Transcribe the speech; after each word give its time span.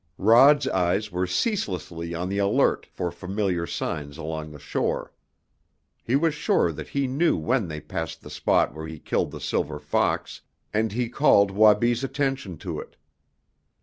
Rod's 0.17 0.67
eyes 0.67 1.11
were 1.11 1.27
ceaselessly 1.27 2.15
on 2.15 2.27
the 2.27 2.39
alert 2.39 2.87
for 2.87 3.11
familiar 3.11 3.67
signs 3.67 4.17
along 4.17 4.49
the 4.49 4.57
shore. 4.57 5.13
He 6.03 6.15
was 6.15 6.33
sure 6.33 6.71
that 6.71 6.87
he 6.87 7.05
knew 7.05 7.37
when 7.37 7.67
they 7.67 7.79
passed 7.81 8.23
the 8.23 8.31
spot 8.31 8.73
where 8.73 8.87
he 8.87 8.97
killed 8.97 9.29
the 9.29 9.39
silver 9.39 9.77
fox, 9.77 10.41
and 10.73 10.91
he 10.91 11.07
called 11.07 11.51
Wabi's 11.51 12.03
attention 12.03 12.57
to 12.65 12.79
it. 12.79 12.95